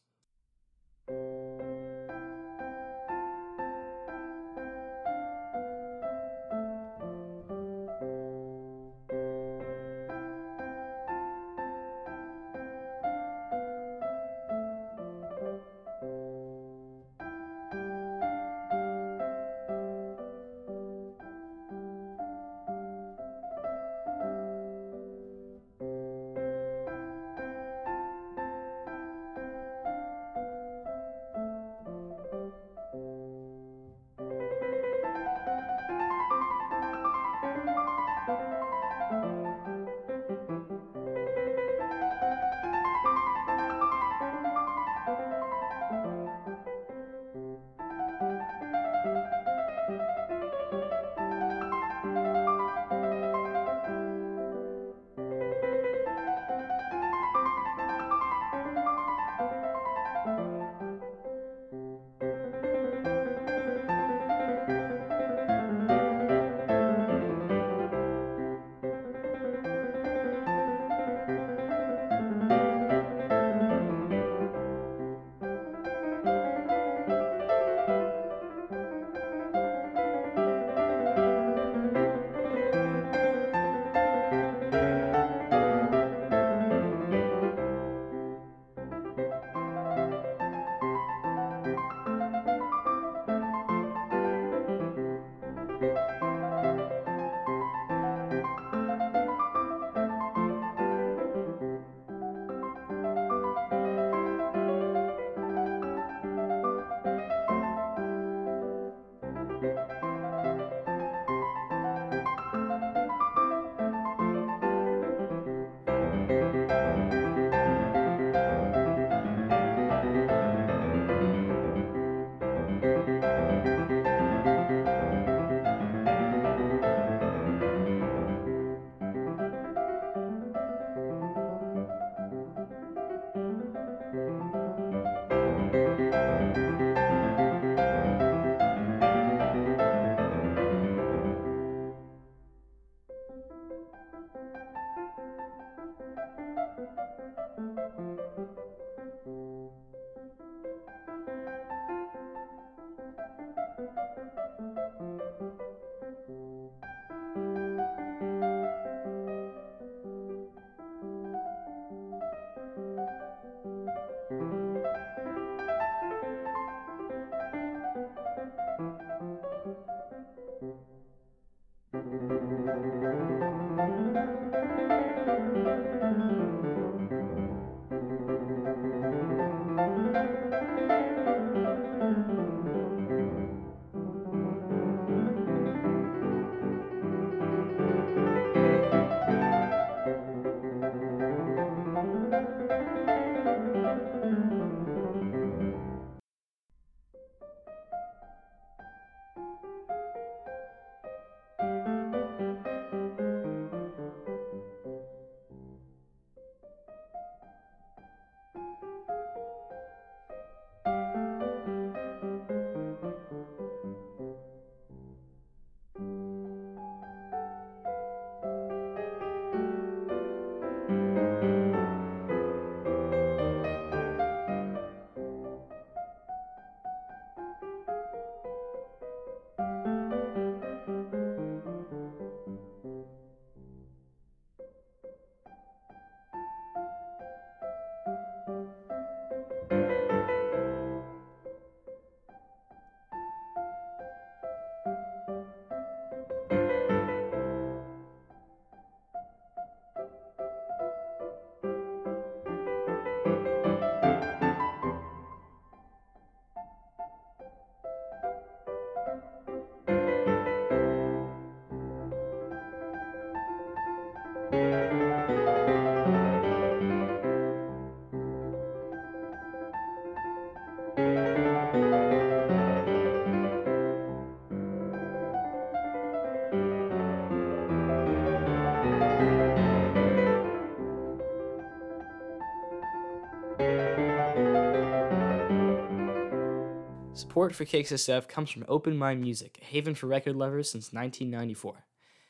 Support 287.36 287.54
for 287.54 287.66
KXSF 287.66 288.28
comes 288.28 288.48
from 288.48 288.64
Open 288.66 288.96
Mind 288.96 289.20
Music, 289.20 289.58
a 289.60 289.64
haven 289.66 289.94
for 289.94 290.06
record 290.06 290.36
lovers 290.36 290.70
since 290.70 290.94
1994. 290.94 291.84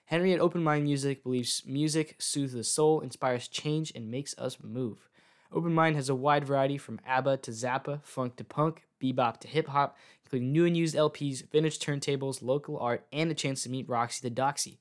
Henry 0.07 0.33
at 0.33 0.41
Open 0.41 0.65
Mind 0.65 0.83
Music 0.83 1.23
believes 1.23 1.63
music 1.65 2.17
soothes 2.19 2.55
the 2.55 2.65
soul, 2.65 3.01
inspires 3.03 3.47
change, 3.47 3.93
and 3.95 4.11
makes 4.11 4.37
us 4.37 4.59
move. 4.61 5.09
Open 5.53 5.73
Mind 5.73 5.95
has 5.95 6.09
a 6.09 6.15
wide 6.17 6.45
variety 6.45 6.77
from 6.77 6.99
ABBA 7.07 7.37
to 7.37 7.53
Zappa, 7.53 8.03
funk 8.03 8.35
to 8.35 8.43
punk, 8.43 8.83
bebop 9.01 9.39
to 9.39 9.47
hip 9.47 9.69
hop, 9.69 9.97
including 10.25 10.51
new 10.51 10.67
and 10.67 10.77
used 10.77 10.97
LPs, 10.97 11.49
vintage 11.53 11.79
turntables, 11.79 12.43
local 12.43 12.77
art, 12.77 13.07
and 13.13 13.31
a 13.31 13.35
chance 13.35 13.63
to 13.63 13.71
meet 13.71 13.89
Roxy 13.89 14.29
the 14.29 14.35
Doxy. 14.35 14.79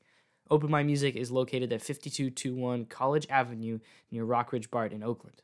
Open 0.50 0.72
Mind 0.72 0.88
Music 0.88 1.16
is 1.16 1.30
located 1.30 1.72
at 1.72 1.82
5221 1.82 2.86
College 2.86 3.28
Avenue 3.30 3.78
near 4.10 4.26
Rockridge 4.26 4.72
BART 4.72 4.92
in 4.92 5.04
Oakland. 5.04 5.44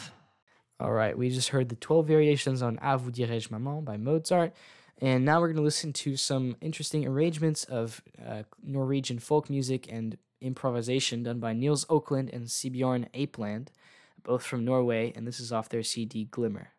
All 0.81 0.91
right, 0.91 1.15
we 1.15 1.29
just 1.29 1.49
heard 1.49 1.69
the 1.69 1.75
12 1.75 2.07
variations 2.07 2.63
on 2.63 2.79
A 2.81 2.97
vous 2.97 3.11
dirai-je 3.11 3.49
maman 3.51 3.83
by 3.83 3.97
Mozart. 3.97 4.51
And 4.99 5.23
now 5.23 5.39
we're 5.39 5.49
going 5.49 5.57
to 5.57 5.61
listen 5.61 5.93
to 5.93 6.17
some 6.17 6.55
interesting 6.59 7.05
arrangements 7.05 7.65
of 7.65 8.01
uh, 8.27 8.43
Norwegian 8.63 9.19
folk 9.19 9.47
music 9.47 9.91
and 9.91 10.17
improvisation 10.41 11.21
done 11.21 11.39
by 11.39 11.53
Nils 11.53 11.85
Økland 11.85 12.33
and 12.33 12.47
Sigbjørn 12.47 13.05
Apeland, 13.13 13.67
both 14.23 14.43
from 14.43 14.65
Norway, 14.65 15.13
and 15.15 15.27
this 15.27 15.39
is 15.39 15.51
off 15.51 15.69
their 15.69 15.83
CD 15.83 16.25
Glimmer. 16.25 16.69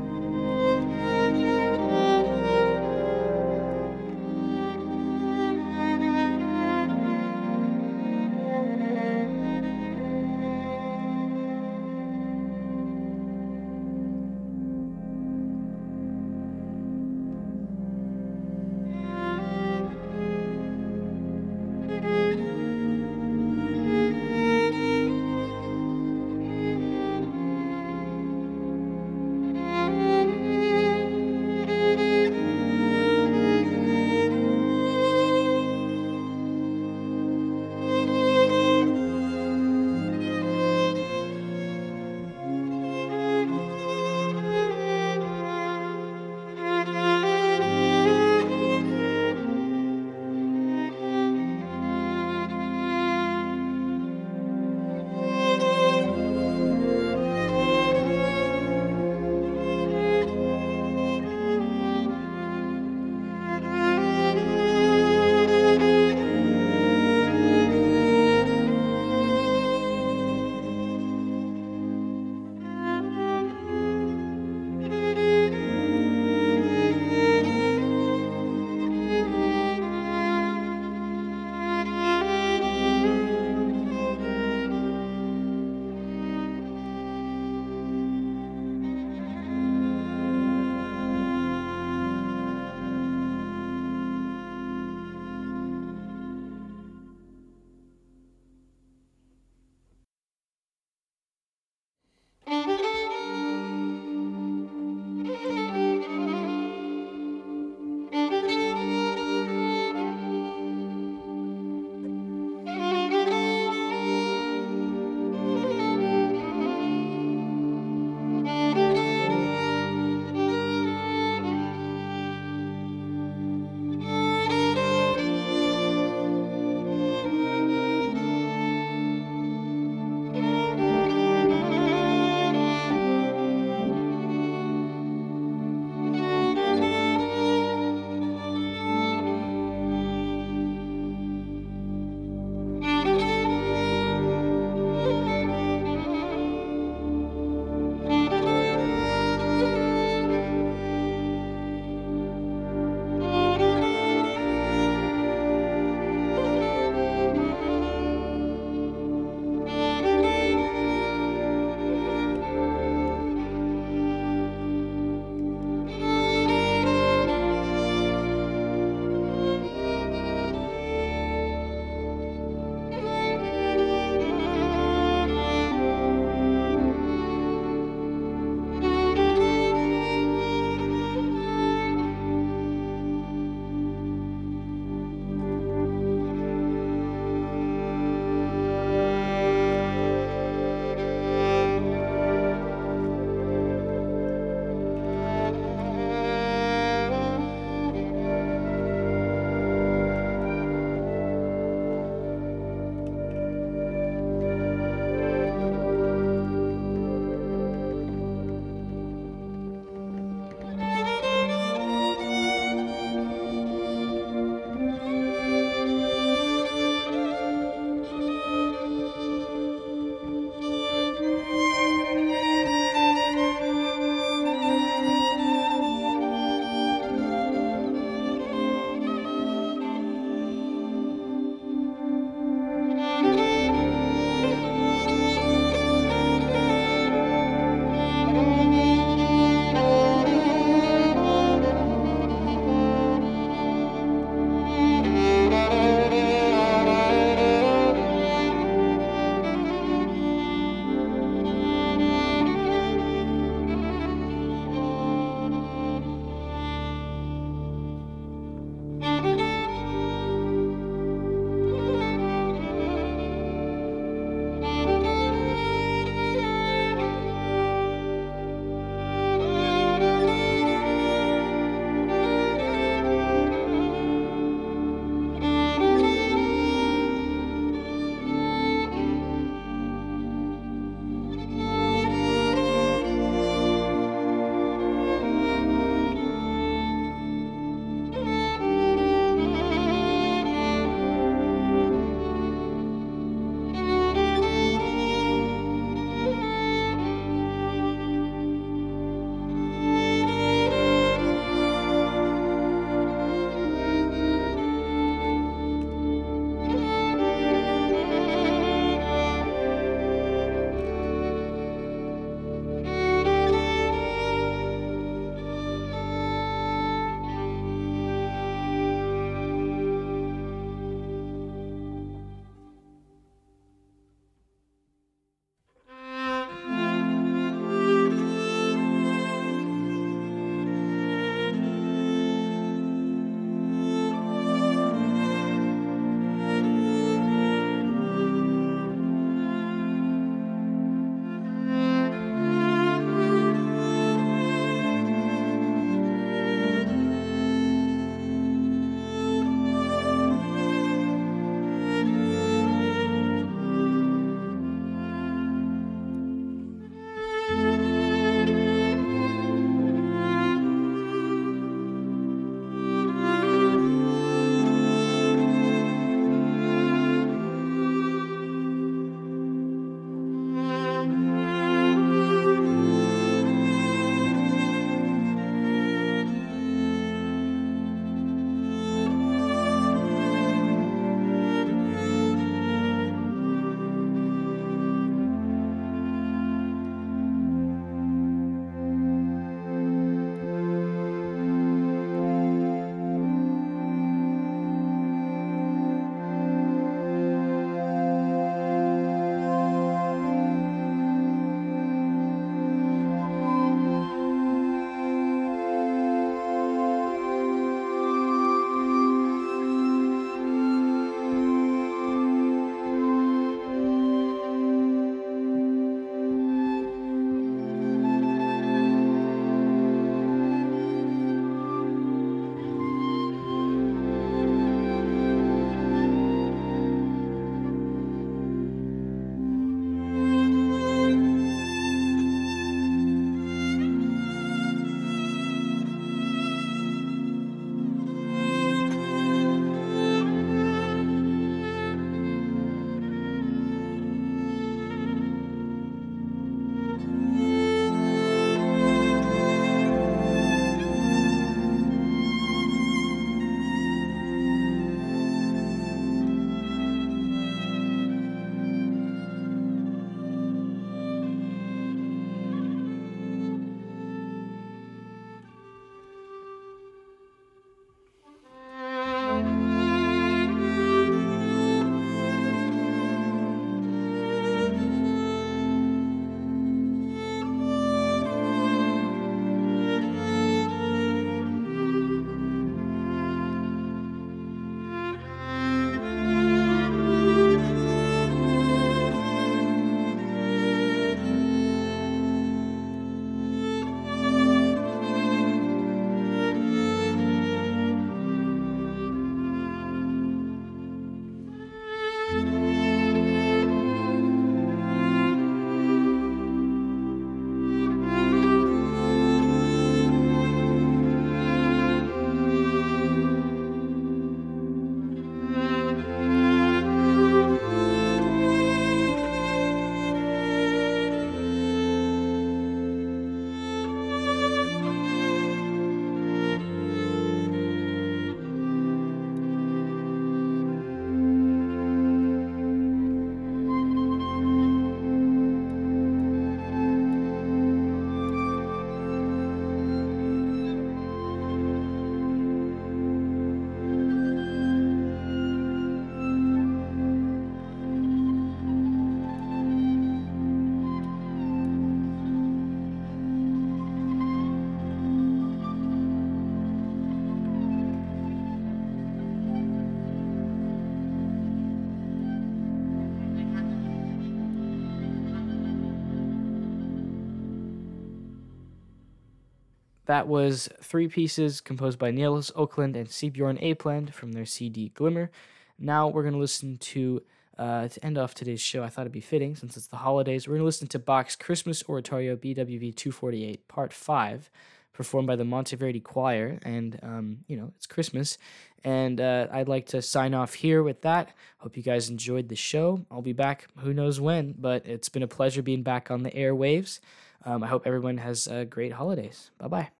That 570.11 570.27
was 570.27 570.67
three 570.81 571.07
pieces 571.07 571.61
composed 571.61 571.97
by 571.97 572.11
Nils 572.11 572.51
Økland 572.51 572.97
and 572.97 573.07
Sigbjørn 573.07 573.57
Apeland 573.63 574.13
from 574.13 574.33
their 574.33 574.45
CD 574.45 574.89
Glimmer. 574.89 575.31
Now 575.79 576.09
we're 576.09 576.23
going 576.23 576.33
to 576.33 576.37
listen 576.37 576.75
to, 576.79 577.23
uh, 577.57 577.87
to 577.87 578.05
end 578.05 578.17
off 578.17 578.33
today's 578.33 578.59
show, 578.59 578.83
I 578.83 578.89
thought 578.89 579.03
it'd 579.03 579.13
be 579.13 579.21
fitting 579.21 579.55
since 579.55 579.77
it's 579.77 579.87
the 579.87 579.95
holidays. 579.95 580.49
We're 580.49 580.55
going 580.55 580.63
to 580.63 580.65
listen 580.65 580.89
to 580.89 580.99
Bach's 580.99 581.37
Christmas 581.37 581.81
Oratorio 581.87 582.35
BWV 582.35 582.93
248, 582.93 583.69
Part 583.69 583.93
5, 583.93 584.51
performed 584.91 585.27
by 585.27 585.37
the 585.37 585.45
Monteverdi 585.45 586.03
Choir. 586.03 586.59
And, 586.63 586.99
um, 587.01 587.37
you 587.47 587.55
know, 587.55 587.71
it's 587.77 587.87
Christmas. 587.87 588.37
And 588.83 589.21
uh, 589.21 589.47
I'd 589.49 589.69
like 589.69 589.85
to 589.85 590.01
sign 590.01 590.33
off 590.33 590.55
here 590.55 590.83
with 590.83 591.03
that. 591.03 591.29
Hope 591.59 591.77
you 591.77 591.83
guys 591.83 592.09
enjoyed 592.09 592.49
the 592.49 592.57
show. 592.57 593.05
I'll 593.09 593.21
be 593.21 593.31
back 593.31 593.69
who 593.77 593.93
knows 593.93 594.19
when, 594.19 594.55
but 594.59 594.85
it's 594.85 595.07
been 595.07 595.23
a 595.23 595.27
pleasure 595.27 595.61
being 595.61 595.83
back 595.83 596.11
on 596.11 596.23
the 596.23 596.31
airwaves. 596.31 596.99
Um, 597.45 597.63
I 597.63 597.67
hope 597.67 597.87
everyone 597.87 598.17
has 598.17 598.49
uh, 598.49 598.65
great 598.65 598.91
holidays. 598.91 599.51
Bye 599.57 599.69
bye. 599.69 600.00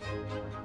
Thank 0.00 0.52
you. 0.52 0.57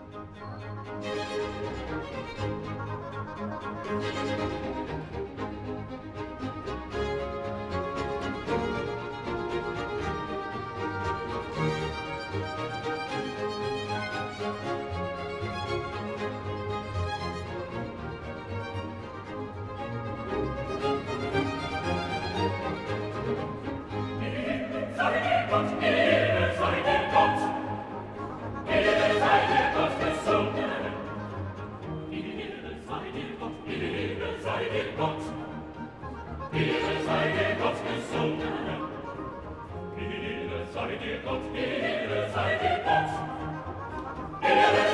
Hallelujah. 44.55 44.92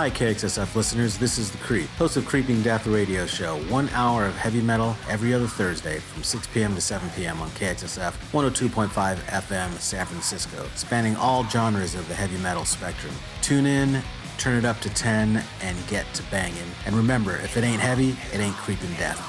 Hi, 0.00 0.08
KXSF 0.08 0.74
listeners. 0.76 1.18
This 1.18 1.36
is 1.36 1.50
The 1.50 1.58
Creep, 1.58 1.86
host 1.90 2.16
of 2.16 2.24
Creeping 2.24 2.62
Death 2.62 2.86
Radio 2.86 3.26
Show. 3.26 3.58
One 3.64 3.90
hour 3.90 4.24
of 4.24 4.34
heavy 4.34 4.62
metal 4.62 4.96
every 5.10 5.34
other 5.34 5.46
Thursday 5.46 5.98
from 5.98 6.22
6 6.22 6.46
p.m. 6.54 6.74
to 6.74 6.80
7 6.80 7.10
p.m. 7.10 7.38
on 7.42 7.50
KXSF 7.50 8.12
102.5 8.32 8.88
FM 8.88 9.70
San 9.72 10.06
Francisco, 10.06 10.66
spanning 10.74 11.16
all 11.16 11.44
genres 11.44 11.94
of 11.94 12.08
the 12.08 12.14
heavy 12.14 12.38
metal 12.38 12.64
spectrum. 12.64 13.12
Tune 13.42 13.66
in, 13.66 14.00
turn 14.38 14.56
it 14.56 14.64
up 14.64 14.80
to 14.80 14.88
10, 14.88 15.44
and 15.60 15.86
get 15.86 16.06
to 16.14 16.22
banging. 16.30 16.56
And 16.86 16.96
remember, 16.96 17.36
if 17.36 17.58
it 17.58 17.64
ain't 17.64 17.82
heavy, 17.82 18.16
it 18.32 18.40
ain't 18.40 18.56
creeping 18.56 18.94
death. 18.94 19.20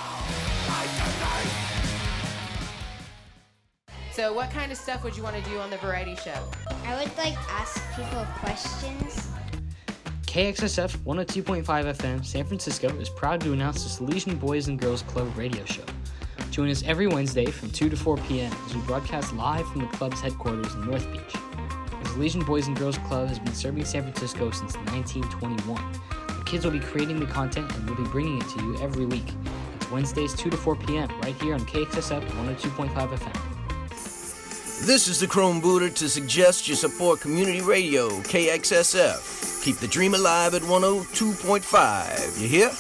So, 4.13 4.31
what 4.31 4.49
kind 4.51 4.71
of 4.71 4.77
stuff 4.77 5.03
would 5.03 5.17
you 5.17 5.23
want 5.23 5.35
to 5.35 5.49
do 5.49 5.59
on 5.59 5.69
the 5.69 5.77
variety 5.79 6.15
show? 6.15 6.49
I 6.85 6.97
would 6.97 7.17
like 7.17 7.35
ask 7.49 7.77
people 7.97 8.25
questions. 8.39 9.30
KXSF 10.31 10.95
102.5 10.99 11.65
FM 11.65 12.25
San 12.25 12.45
Francisco 12.45 12.87
is 13.01 13.09
proud 13.09 13.41
to 13.41 13.51
announce 13.51 13.83
the 13.83 14.05
Salesian 14.05 14.39
Boys 14.39 14.69
and 14.69 14.79
Girls 14.79 15.01
Club 15.01 15.27
radio 15.37 15.65
show. 15.65 15.83
Join 16.51 16.69
us 16.69 16.83
every 16.83 17.05
Wednesday 17.05 17.47
from 17.47 17.69
2 17.69 17.89
to 17.89 17.97
4 17.97 18.15
p.m. 18.15 18.49
as 18.65 18.73
we 18.73 18.79
broadcast 18.83 19.33
live 19.33 19.67
from 19.67 19.81
the 19.81 19.87
club's 19.87 20.21
headquarters 20.21 20.73
in 20.73 20.85
North 20.85 21.05
Beach. 21.11 21.33
The 21.33 22.09
Salesian 22.11 22.45
Boys 22.45 22.67
and 22.67 22.77
Girls 22.77 22.97
Club 22.99 23.27
has 23.27 23.39
been 23.39 23.53
serving 23.53 23.83
San 23.83 24.03
Francisco 24.03 24.51
since 24.51 24.77
1921. 24.77 25.83
The 26.27 26.43
kids 26.45 26.63
will 26.63 26.71
be 26.71 26.79
creating 26.79 27.19
the 27.19 27.25
content 27.25 27.69
and 27.75 27.85
we'll 27.85 28.01
be 28.01 28.09
bringing 28.09 28.37
it 28.37 28.47
to 28.51 28.63
you 28.63 28.79
every 28.79 29.05
week. 29.05 29.33
It's 29.75 29.91
Wednesdays 29.91 30.33
2 30.33 30.49
to 30.49 30.55
4 30.55 30.77
p.m. 30.77 31.09
right 31.23 31.35
here 31.41 31.55
on 31.55 31.59
KXSF 31.65 32.25
102.5 32.25 32.89
FM. 33.17 34.85
This 34.85 35.09
is 35.09 35.19
the 35.19 35.27
Chrome 35.27 35.59
Booter 35.59 35.89
to 35.89 36.07
suggest 36.07 36.69
you 36.69 36.75
support 36.75 37.19
community 37.19 37.59
radio 37.59 38.07
KXSF. 38.21 39.40
Keep 39.61 39.77
the 39.77 39.87
dream 39.87 40.15
alive 40.15 40.55
at 40.55 40.63
102.5. 40.63 42.41
You 42.41 42.47
hear? 42.47 42.71